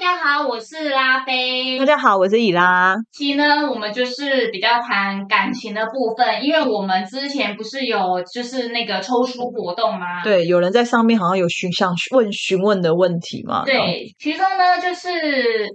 [0.00, 1.78] 家好，我是拉菲。
[1.78, 2.96] 大家好，我是以拉。
[3.12, 10.24] 期呢，我们就是比较谈感情的部分，因为我们之前不是有就是那个抽书活动吗？
[10.24, 13.62] 对，有人在上面好像有询想问询问的问题嘛？
[13.66, 15.10] 对，其中呢就是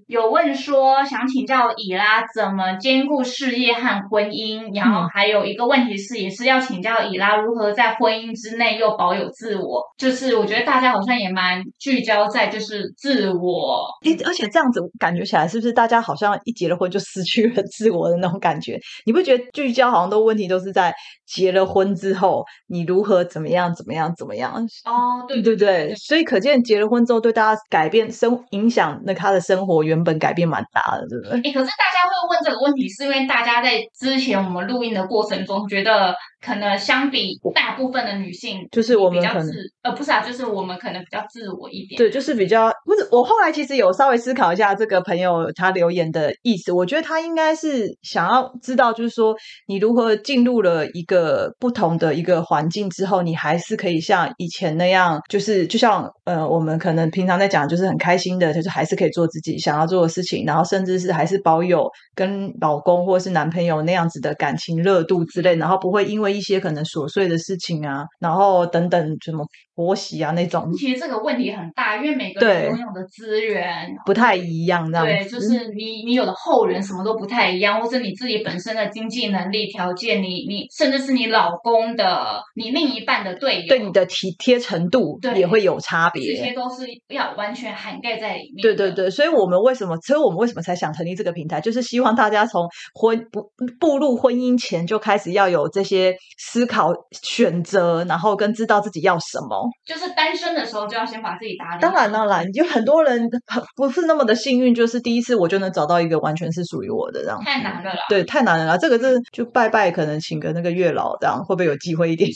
[0.07, 9.83] 有问说想请教以拉怎么兼顾事业和婚姻，然后还有一个问题是也是要请教以拉如何在婚姻之内又保有自我。
[9.99, 13.85] 就是我觉得大家好像也蛮聚焦在就是自我。
[14.23, 18.79] 而且这样子感觉起来，是不是大家好像一结了婚就失去了自我的那种感觉？
[19.05, 20.93] 你不觉得聚焦好像都问题都是在
[21.25, 24.53] 结了婚之后，你如何怎么样怎么样怎么样？
[24.85, 31.49] 哦，对对对，所以可见结了婚之后对大家改变生影响，那他的生活原本改变蛮大的，对不对？
[31.49, 36.15] 哎，可是大家会问这个问题，是因为大家在之前我们录音的过程中觉得。
[36.45, 41.97] 可能相比大部分的女性，就是我们比较自，呃，不是啊，就是我们可能比较自我一点。
[41.97, 43.07] 对，就是比较不是。
[43.11, 49.35] 我后来其实有稍稍微思考一下这个朋友他留言的意思，我觉得他应该是想要知道，就是说
[49.67, 66.35] 你如何进入了一个不同的一个环境之后，你还是可以像以前那样，就是就像呃，我们可能平常在讲，就是很开心的，就是还是可以做自己想要做的事情，然后甚至是还是保有跟老公或是男朋友那样子的感情热度之类，然后不会因为。
[66.35, 69.45] 一些可能琐碎的事情啊，然后等等什么
[69.75, 88.61] 婆媳啊那种，其实这个问题很大，因为每个人拥有的资源不太一样，这样对，就是你你有的后人什么都不太一样，或是你自己本身的经济能力条件，你你甚至是你老公的你另一半的队友对你的体贴程度也会有差别，这些都是要完全涵盖在里面。
[88.61, 89.97] 对对对，所以我们为什么？
[89.97, 91.59] 所以我们为什么才想成立这个平台？
[91.59, 96.15] 就是希望大家从婚不步入婚姻前就开始要有这些。
[96.37, 96.91] 思考、
[97.23, 101.81] 选择，然后跟知道自己要什么，就是单身的时候就要先把自己打理。
[101.81, 103.29] 当然，当然，有很多人
[103.75, 107.39] 不是那么的幸运，就是第一次我就能找到一个完全是属于我的这样。
[107.43, 108.77] 太难了啦，对，太难了啦。
[108.77, 112.29] 这个是就拜拜，可能请个那个月老这样，会不会有机会一点？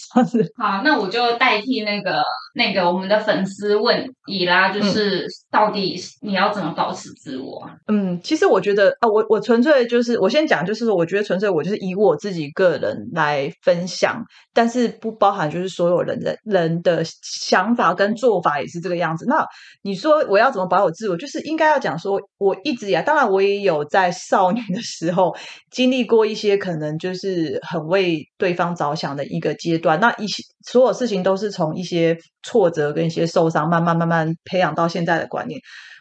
[0.58, 2.24] 好，那我就代替那个
[2.56, 7.70] 那个我们的粉丝问以拉，就是到底你要怎么保持自我？
[7.88, 13.80] 嗯，其实我觉得啊，我我纯粹就是我先讲，就是说，我觉得纯粹我就是以我自己个人来分。
[13.90, 14.24] 享，
[14.54, 19.26] 但是不包含就是所有人的人的想法跟做法也是这个样子。
[19.28, 19.46] 那
[19.82, 21.18] 你说我要怎么保有自我？
[21.18, 25.36] 就是应该要讲说，我一直呀，当然我也有在少年的时候
[25.72, 30.00] 经历过一些可能就是很为对方着想的一个阶段。
[30.00, 35.60] 那一些所有事情都是从一些挫折跟一些受伤，慢慢慢慢培养到现在的观念。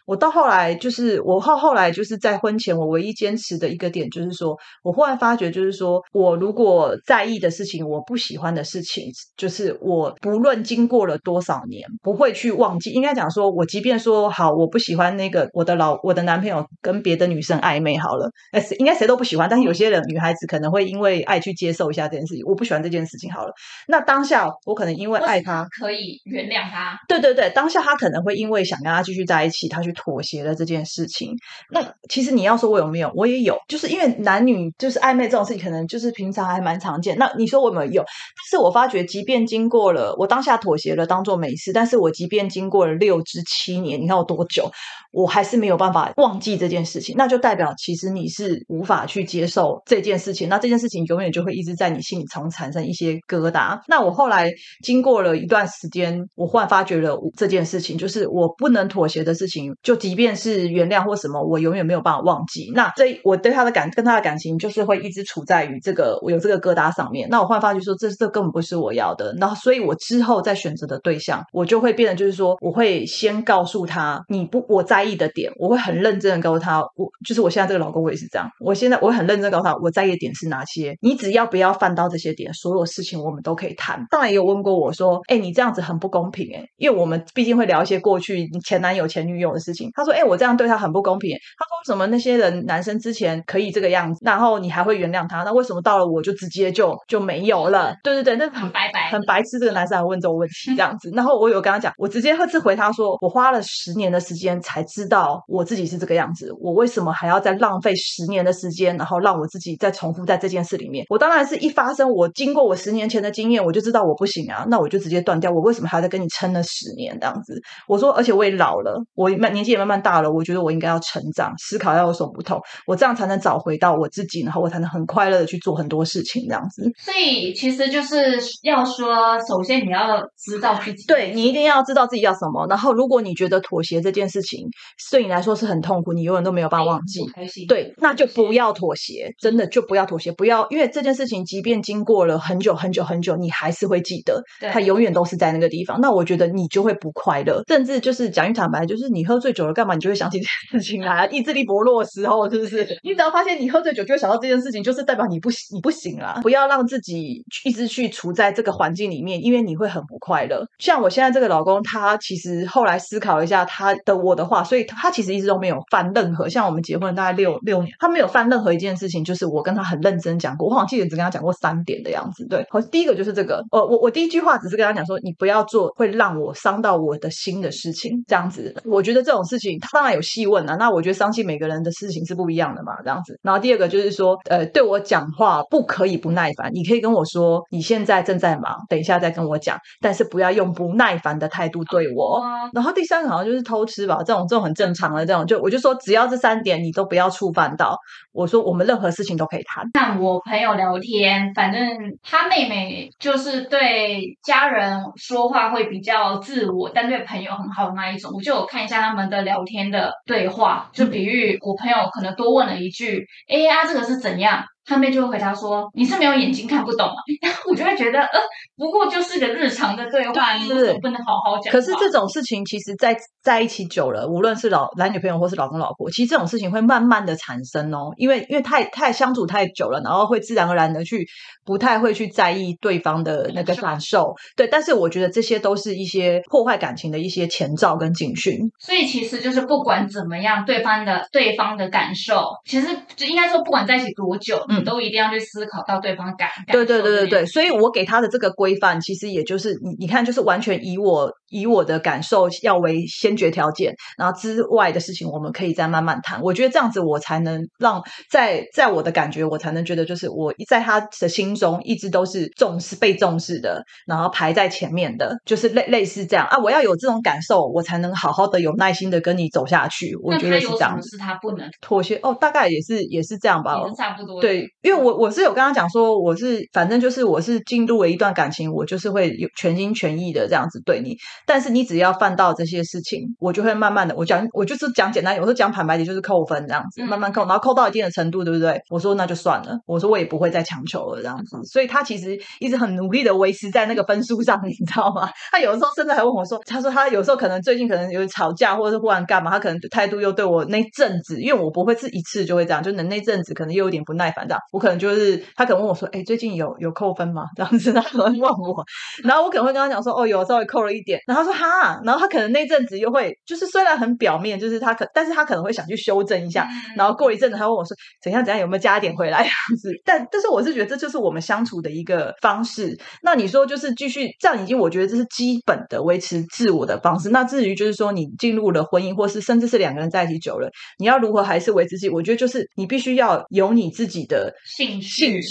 [0.09, 9.03] 我到后来就是我后后来就是在婚前，我唯一坚持的一个点就是说，我忽然发觉，就是说我如果在意的事情，我不喜欢的事情，
[9.37, 12.89] 就是我不论经过了多少年，不会去忘记。
[12.89, 19.47] 应该讲说，我即便说好，我不喜欢那个我的老我的男朋友跟别的女生暧昧好了，哎，应该谁都不喜欢。
[19.47, 23.53] 但是有些人女孩子可能会因为爱去接受一下这件事情，我不喜欢这件事情好了。
[23.87, 26.97] 那当下我可能因为爱他，可以原谅他。
[27.07, 29.93] 对对对，当下他可能会因为想跟他继续在一起，他去。
[29.99, 31.35] 妥协了这件事情，
[31.71, 37.17] 那其实你要说我有没有，我也有，就是因为男女就是暧昧这种事情，可能就是平常还蛮常见。
[37.17, 38.01] 那你说我有没有？
[38.01, 44.71] 但是我发觉，即便经过了我当下妥协了，当做没事，但是我即便经过了六至七年，你看我多久，
[45.11, 47.15] 我还是没有办法忘记这件事情。
[47.17, 53.79] 那就代表其实你是无法去接受这件事情，那这件事情永远就会一直在你心里从产生一些疙瘩。
[53.87, 54.51] 那我后来
[54.83, 59.73] 经过了一段时间，我忽然发觉了这件事情，就是我不能妥协的事情。
[59.81, 62.71] 就即便是原谅或什么，我永远没有办法忘记。
[62.73, 67.27] 那这我对他的感跟他的感情，就是会一直处在于这个我有这个疙瘩上面。
[67.29, 69.33] 那我忽然发觉说，这这根本不是我要的。
[69.37, 78.49] 那所以，我之后再选择的对象，我就会变得就是说，我会先告诉他你不我在意的点，我会很认真的告诉他，我就是我现在这个老公，我也是这样。
[78.59, 80.95] 我现在我会很认真告诉他，我在意的点是哪些。
[81.01, 84.05] 你只要不要犯到这些点，所有事情我们都可以谈。
[84.09, 89.89] 当然也有问过我说，哎，你这样子很不公平哎，因为我们毕竟会聊一些过去前男友前女友的事情。
[89.93, 95.43] 他说：“哎，我这样对他很不公平。”他说：“为什么那些人男生之前可以这个样子，然后你还会原谅他？
[95.43, 99.59] 那为什么到了我就直接就就没有了？”对对对，那很白白，很白痴。
[99.59, 101.11] 这个男生还问这种问题，这样子。
[101.13, 111.05] 然后我有跟他讲，我直接是回他说：“我花了十年的时间才知道我自己是这个样子，我为什么还要再浪费十年的时间，然后让我自己再重复在这件事里面？
[111.09, 115.51] 我当然是一发生，我经过我十年前的经验，我就知道我不行啊，那我就直接断掉。
[115.51, 117.61] 我为什么还要再跟你撑了十年这样子？
[117.87, 126.89] 我说，而且我也老了，我慢年纪也慢慢大了，我觉得我应该要成长，思考要有所不同，我这样才能找回到我自己，然后我才能很快乐的去做很多事情这样子。
[126.97, 132.65] 所以其实就是要说，首先你要知道自己，对你一定要知道自己要什么。
[132.69, 134.67] 然后，如果你觉得妥协这件事情
[135.11, 137.21] 对你来说是很痛苦，你永远都没有办法忘记，
[137.65, 144.41] 对，那就不要妥协，真的就不要妥协，不要，因为这件事情即便经过了很久很久很久，你还是会记得，
[144.71, 145.99] 它永远都是在那个地方。
[146.01, 152.99] 那我觉得你就会不快乐，甚至就是讲句坦白，就是你喝醉酒了干嘛，你就会想起这件事情来，意志力薄弱的时候，是不是？
[153.03, 156.39] 你只要发现你喝醉酒就会想到这件事情，就是代表你不你不行了。
[156.41, 160.65] 不要让自己一直去处在这个环境里面，因为你会很不快乐。
[160.77, 170.69] 像我现在这个老公，他其实后来思考一下他的我的话，所以他其实一直都没有犯任何像我们结婚大概六六年，他没有犯任何一件事情，就是我跟他很认真讲过。
[170.69, 172.45] 我好像记得只跟他讲过三点的样子。
[172.47, 178.75] 对，好，第一个就是这个，呃，我我第一句话只是跟他讲说，你不要做会让我伤到我的心的事情，这样子。
[178.85, 180.75] 我觉得这种事情，他当然有细问啊。
[180.75, 183.39] 那我觉得伤心每个人的事情是不一样的嘛，这样子。
[183.41, 192.41] 然后第二个就是说，呃，对我讲话不可以不耐烦，你可以跟我说你现在正在忙，等一下再跟我讲，但是不要用不耐烦的态度对我。
[192.73, 197.97] 然后第三个好像就是偷吃吧，这种这种很正常的这种，就我就说只要这三点你都不要触犯到，
[198.31, 199.85] 我说我们任何事情都可以谈。
[199.93, 201.81] 像我朋友聊天，反正
[202.23, 208.31] 他妹妹就是对家人说话会比较自我，但对朋友很好的那一种。
[208.35, 218.39] 我就有看一下他们的聊天的对话，就比喻我朋友可能多问了一句：“哎呀，这个是怎样？”他妹就会回答说：“你是没有眼睛看不懂吗？”然 后我就会觉得，呃，
[218.75, 221.71] 不过就是个日常的对话，你为什么不能好好讲？
[221.71, 231.23] 可是这种事情，其实，在在一起久了，无论是老男女朋友或是老公老婆，其实这种事情会慢慢的产生哦，因为因为太太相处太久了，然后会自然而然的去
[231.63, 234.33] 不太会去在意对方的那个感受。
[234.55, 238.57] 对，但是我觉得这些都是一些破坏感情的一些前兆跟警讯。
[238.79, 244.78] 所以其实就是不管怎么样，对方的对方的感受，其实就应该说，不管在一起多久，嗯。
[244.83, 256.41] 都一定要去思考到对方感感对对对对对，所以我给他的这个规范，其实也就是你你看，就是完全以我以我的感受要为先决条件，然后之外的事情我们可以再慢慢谈。
[256.41, 266.57] 我觉得这样子我才能让在在我的感觉，我才能觉得就是我在他的心中一直都是重视被重视的，然后排在前面的，就是类类似这样啊。
[266.57, 270.15] 我要有这种感受，我才能好好的有耐心的跟你走下去。
[270.21, 274.68] 我觉得是这样，是他不能妥协哦，大概也是也是这样吧，差不多对。
[274.81, 281.15] 因为我我是有跟他讲说，我是反正就是我是进入了一段感情，我就是会有全心全意的这样子对你。
[281.45, 288.79] 但是你只要犯到这些事情，我就会慢慢的，我讲我就是讲简单点，我说讲坦白点就是扣分这样子，慢慢扣，然后扣到一定的程度，对不对？
[288.89, 291.57] 我说那就算了，我说我也不会再强求了这样子。
[291.65, 295.29] 所以他其实一直很努力的维持在那个分数上，你知道吗？
[295.51, 305.41] 他有的时候甚至还问我说，他说他有时候可能最近可能有吵架，或者是忽然干嘛，他可能态度又对我那阵子，因为我不会是一次就会这样，就能那阵子可能又有点不耐烦这样，我可能就是。
[305.55, 308.83] 他可能问我说：“哎，最近有有扣分吗？”这样子，他可能问我，
[309.23, 316.67] 然后我可能会跟他讲说：“哦，有稍微扣了一点。”然后他说：“哈。”然后他可能那阵子又会，就是虽然很表面，就是他可，但是他可能会想去修正一下。
[316.95, 319.91] 然后过一阵子，他问我说：“怎样怎样，有没有加点回来？”这样子。
[320.05, 322.97] 但但是我是觉得这就是我们相处的一个方式。
[323.21, 327.29] 那你说就是继续这样，已经我觉得这是基本的维持自我的方式。
[327.29, 332.09] 那至于就是说你进入了婚姻，或是甚至是两个人在一起久了，你要如何还是维持自己？
[332.09, 335.41] 我觉得就是你必须要有你自己的兴趣。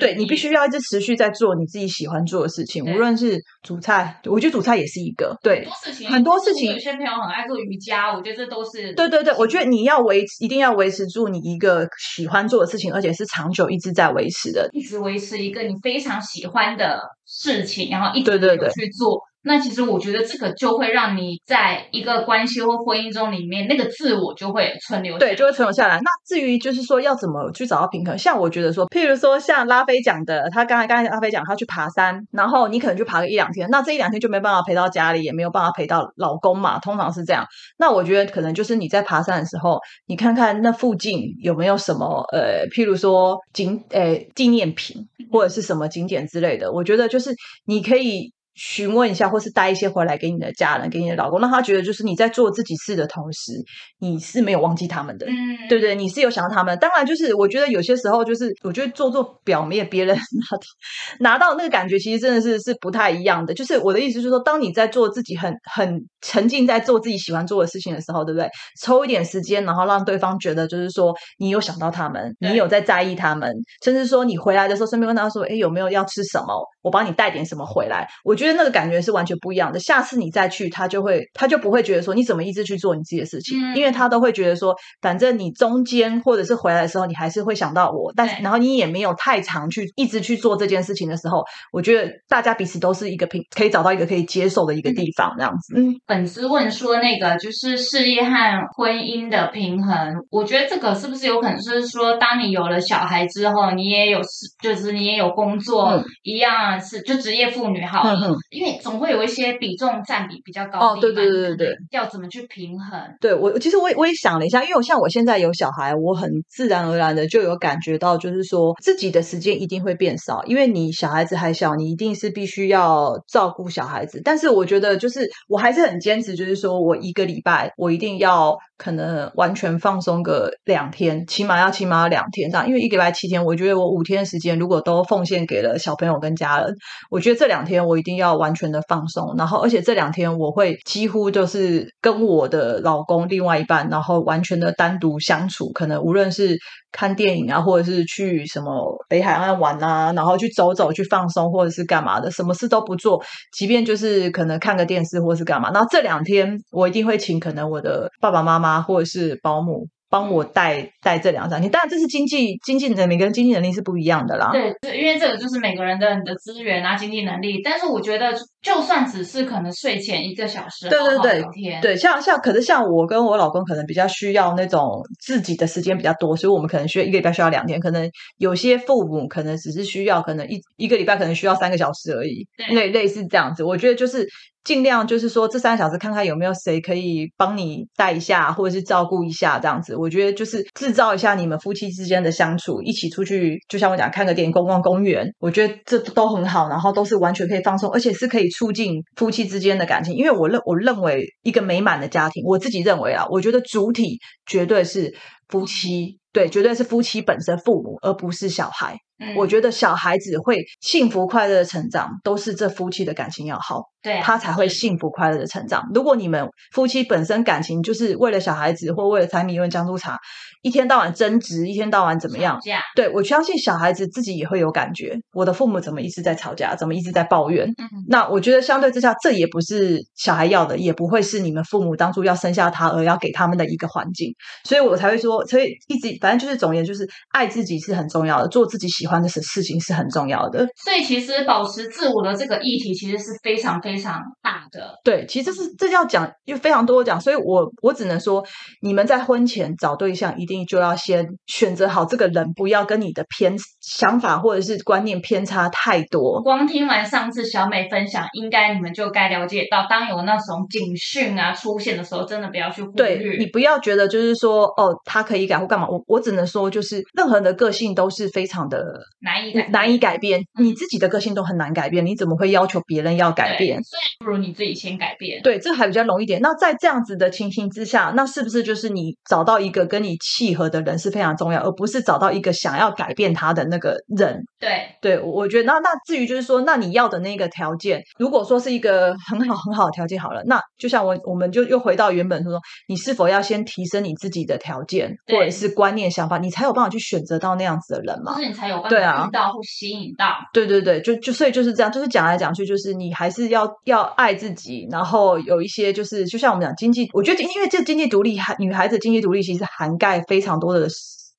[0.00, 6.10] 对你必须要一直持续在做你自己喜欢做的事情，无论是煮菜，我觉得煮菜也是一个对很多事情。
[6.10, 9.34] 很多事情，有些朋友很爱做瑜伽，我觉得这都是对对对。
[9.34, 19.20] 我觉得你要维，一定要维持住你一个喜欢做的事情，而且是长久一直在维持的，一直维持一个你非常喜欢的事情，然后一直去做。
[19.44, 25.98] 那其实我觉得这个就会让你在一个关系或婚姻中里面，那个自我就会存留，对，就会存留下来。
[26.00, 37.46] 那至于就是说要怎么去找到平衡，像我觉得说，譬如说像拉菲讲的，他刚才刚才拉菲讲他去爬山，然后你可能就爬个一两天，那这一两天就没办法陪到家里，也没有办法陪到老公嘛，通常是这样。
[37.78, 48.32] 那我觉得可能就是你在爬山的时候，你看看那附近有没有什么呃，譬如说景呃纪念品或者是什么景点之类的，我觉得就就是你可以。
[48.58, 53.52] 询问一下，或是带一些回来给你的家人，给你的老公，让他觉得就是你在做自己事的同时，
[54.00, 55.26] 你是没有忘记他们的。
[55.26, 55.32] 嗯，
[55.68, 55.94] 对不对？
[55.94, 60.58] 你是有想到他们，当然就是我觉得有些时候就是，我觉得做做表面，别人拿到
[61.20, 63.54] 拿到那个感觉，其实真的是是不太一样的。
[63.54, 68.48] 就是我的意思就是说，当你在做自己很很沉浸在做自己喜欢做的事情的时候，对不对？
[68.82, 73.52] 抽一点时间，然后让对方觉得就是说你有想到他们，你有在在意他们，
[73.84, 76.66] 甚至说你回来的时候，顺便问他说，哎，有没有要吃什么？
[76.82, 78.08] 我帮你带点什么回来。
[78.24, 79.78] 我觉得那个感觉是完全不一样的。
[79.78, 83.76] 下次你再去，他就会他就不会觉得说你怎么一直去做你自己的事情，嗯。
[83.76, 95.74] 因为他都会觉得说，反正你中间或者是回来的时候，你还是会想到我，但是然后你也没有太常去一直去做这件事情的时候，我觉得大家彼此都是一个平，可以找到一个可以接受的一个地方，这样子。
[95.76, 98.30] 嗯，粉丝问说，那个就是事业和
[98.76, 106.04] 婚姻的平衡，我觉得这个是不是有可能是说，当你有了小孩之后，你也有事，就是你也有工作，嗯。
[106.22, 113.00] 一样是就职业妇女好了，嗯哼因为总会有一些比重占比比较高哦对对对对对，要怎么去平衡？
[113.20, 124.20] 对我其实我也我也想了一下，因为我像我现在有小孩，我很自然而然的就有感觉到，就是说自己的时间一定会变少，因为你小孩子还小，你一定是必须要照顾小孩子。
[124.24, 136.74] 但是我觉得，就是我还是很坚持，就是说我一个礼拜我一定要可能完全放松个两天，起码要起码要两天这样，因为一个礼拜七天，我觉得我五天时间如果都奉献给了小朋友跟家人，
[137.10, 146.56] 我觉得这两天我一定要完全的放松，然后而且这两天我会几乎就是跟我的老公另外一半，然后完全的单独相处，可能无论是
[146.92, 153.22] 看电影啊，或者是去什么北海岸玩啊，然后去走走去放松，或者是干嘛的，什么事都不做，
[153.56, 159.88] 即便就是可能看个电视或是干嘛，然后这两天我一定会请可能我的爸爸妈妈或者是保姆。
[160.10, 161.60] 帮我带带这两张。
[161.60, 164.50] 你，当然这是经济经济能每个人经济能力是不一样的啦。
[164.80, 168.32] 对，因为这个就是每个人的你的资源啊、经济能力，但是我觉得
[168.62, 183.62] 就算只是可能睡前一个小时，对对对聊天，对，像像可是像我跟我老公可能比较需要那种自己的时间比较多，所以我们可能需要一个礼拜需要两天，可能有些父母可能只是需要可能一一个礼拜可能需要三个小时而已，对类类似这样子。
[183.62, 184.26] 我觉得就是
[184.64, 189.96] 尽量就是说这三个小时看看有没有谁可以帮你带一下，或者是照顾一下这样子。
[189.96, 200.14] 我觉得就是制造一下你们夫妻之间的相处，一起出去，就像我讲看个电影、逛逛公园，我觉得这都很好，然后都是完全可以放松，而且是可以促进夫妻之间的感情。
[200.14, 205.14] 因为我认我认为一个美满的家庭，我自己认为啊，我觉得主体绝对是
[205.48, 206.18] 夫妻。
[206.30, 208.98] 对，绝对是夫妻本身父母，而不是小孩。
[209.18, 213.82] 嗯，我觉得小孩子会幸福快乐的成长，都是这夫妻的感情要好。
[214.00, 215.82] 对啊他才会幸福快乐的成长。
[215.92, 220.16] 如果你们夫妻本身感情就是为了小孩子或为了柴米油盐酱醋茶，
[220.62, 222.60] 一天到晚争执，一天到晚怎么样
[222.94, 227.66] 对我相信小孩子自己也会有感觉，我的父母怎么一直在吵架，怎么一直在抱怨？
[227.66, 234.32] 嗯，那我觉得相对之下，这也不是小孩要的，也不会是你们父母当初要生下他而要给他们的一个环境，
[234.62, 240.66] 所以我才会说，所以一直反正就是总而言，就是爱自己是很重要的，做自己喜欢的事事情是很重要的。
[240.76, 244.94] 所以其实保持自我的这个议题其实是非常非常大的。
[245.02, 248.44] 对，其实这是这要讲，又非常多讲，所以我我只能说，
[248.82, 256.42] 你们在婚前找对象，一定就要先选择好这个人，不要跟你的偏想法或者是观念偏差太多。
[256.42, 263.38] 光听完上次小美分享，应该你们就该了解到，当有那种警讯啊出现的时候，真的不要去忽对略。
[263.38, 268.82] 你不要觉得就是说哦，他可以改或干嘛，我我只能说就是任何人的个性都是非常的
[269.20, 273.82] 难以改难以改变，你自己的个性都很难改变，你怎么会要求别人要改变？
[273.82, 275.42] 所以不如你自己先改变。
[275.42, 276.40] 对，这还比较容易点。
[276.40, 284.40] 那在这样子的情形之下，那是不是就是你找到一个跟你契合的人是非常重要，而不是找到一个想要改变他的那个人？
[284.58, 298.42] 对对，我我觉得那那至于就是说，那你要的那个条件，如果说是一个很好很好的条件好了，那就像我我们就又回到原本说，你是否要先提升你自己的条件或者是观念想法，你才有办法去选择到那样子的人嘛就？
[298.42, 300.36] 是你才有办对啊到或吸引到。
[300.52, 310.88] 对对对，就就所以就是这样，就是讲来讲去，就是你还是要要爱自己，然后有一些就是就像我们讲经济，我觉得因为这经济独立，还女孩子经济独立其实涵盖非常多的。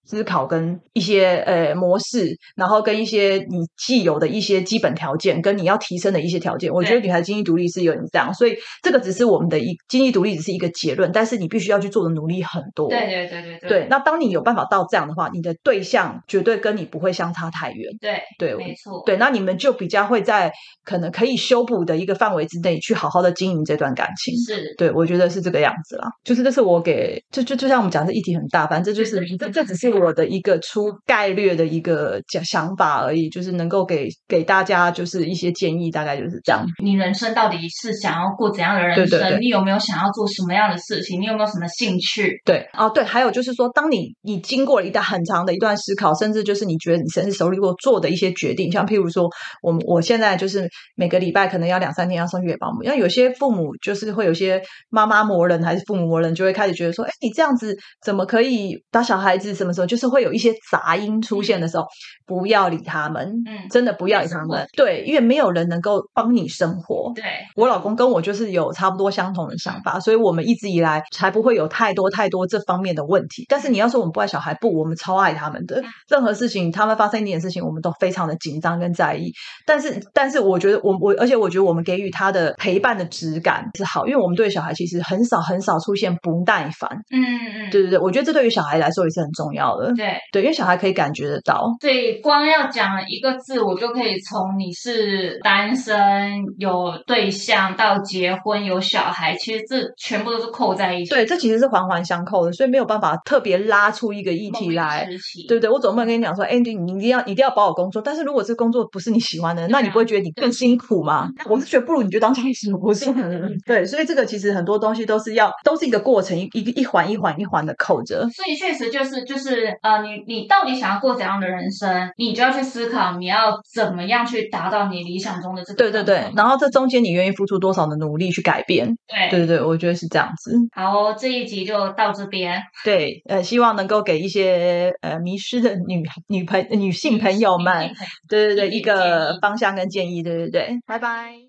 [0.09, 12.89] 思考跟一些呃模式，然后跟一些你既有的一些基本条件，跟你要提升的一些条件，我觉得女孩经济独立是有点这样，所以这个只是我们的一经济独立只是一个结论，但是你必须要去做的努力很多。
[12.89, 17.91] 对对对对对对，那当你有办法到这样的话，你的对象绝对跟你不会相差太远。
[18.01, 19.03] 对，对，没错。
[19.05, 20.51] 对，那你们就比较会在
[20.83, 24.35] 可能可以修补的一个范围之内，去好好的经营这段感情。
[24.39, 26.07] 是对，我觉得是这个样子啦。
[26.23, 36.65] 就是这是我给，就就就像我们讲，这议题很大，反正这就是这这只是我的一个粗概略的一个讲想法而已，就是能够给给大家就是一些建议，大概就是这样。
[36.81, 39.05] 你人生到底是想要过怎样的人生？
[39.05, 41.19] 对对对你有没有想要做什么样的事情？
[41.21, 42.41] 你有没有什么兴趣？
[42.45, 49.27] 对，哦，对，还有就是说，当你你经过了一段很长的一段思考，甚至就是你觉得你深思熟虑过做的一些决定，像譬如说，
[49.61, 59.49] 我们我现在就是每个礼拜可能要两三天要送月保姆，因为有些父母就是会有些妈妈磨人还是父母磨人，就会开始觉得说，哎，你这样子怎么可以打小孩子？
[59.59, 61.85] 什么时候就是会有一些杂音出现的时候，
[62.25, 67.23] 不要理他们，嗯，真的不要理他们，对，因为没有人能够帮你生活，对，
[67.55, 73.45] 我老公跟我就是有差不多相同的想法，所以我们一直以来才不会有太多太多这方面的问题。
[73.49, 75.83] 但是你要说我们不爱小孩，不，我们超爱他们的。
[76.07, 79.31] 任何事情，他们发生一点事情，我们都非常的紧张跟在意。
[79.65, 86.89] 但是，但是我觉得我我，而且我觉得我们给予他的陪伴的质感是好，因为我们对小孩其实很少很少出现不耐烦。
[87.11, 87.23] 嗯
[87.65, 89.78] 嗯，对对对，我觉得这对于小孩来说也是很重要的。
[89.95, 91.65] 对对，因为小孩可以感觉得到。
[91.81, 101.09] 所以光要讲一个字，我就可以从你是单身、有对象到结婚、有小孩，其实这全部都是扣在一起。
[101.11, 105.07] 对，这其实是环环相扣的，所以没有办法特别拉出一个议题来。
[105.47, 105.69] 对不对？
[105.69, 111.29] 我总不能跟你讲说，哎，你你一定要一定要保我工作，但是如果这工作不是你喜欢的，那你不会觉得你更辛苦吗？
[111.49, 113.49] 我是觉得不如你就当家庭主妇算了。
[113.65, 118.27] 对，所以这个其实很多东西都是要都是一个过程，一一环一环一环的扣着。
[118.29, 125.77] 所以确实就是就是呃，你你到底想要过怎样的人生，你就要去思考你要怎么样去达到你理想中的这个。
[125.77, 128.97] 对对对，然后这中间你愿意付出多少的努力去改变？
[129.29, 130.55] 对对对，我觉得是这样子。
[130.73, 132.61] 好，这一集就到这边。
[132.83, 137.91] 对，呃，希望能够给一些呃迷失的女女朋女性朋友们，
[138.27, 141.48] 对对对，一个方向跟建议，对对对，拜拜。